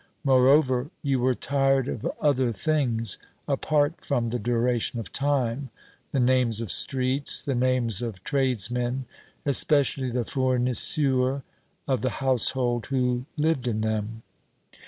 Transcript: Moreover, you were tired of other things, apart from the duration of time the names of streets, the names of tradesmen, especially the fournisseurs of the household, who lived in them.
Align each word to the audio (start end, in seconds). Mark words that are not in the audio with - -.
Moreover, 0.23 0.89
you 1.03 1.19
were 1.19 1.35
tired 1.35 1.87
of 1.87 2.11
other 2.19 2.51
things, 2.51 3.19
apart 3.47 4.03
from 4.03 4.29
the 4.29 4.39
duration 4.39 4.99
of 4.99 5.11
time 5.11 5.69
the 6.11 6.19
names 6.19 6.59
of 6.59 6.71
streets, 6.71 7.39
the 7.39 7.53
names 7.53 8.01
of 8.01 8.23
tradesmen, 8.23 9.05
especially 9.45 10.09
the 10.09 10.25
fournisseurs 10.25 11.43
of 11.87 12.01
the 12.01 12.09
household, 12.17 12.87
who 12.87 13.27
lived 13.37 13.67
in 13.67 13.81
them. 13.81 14.23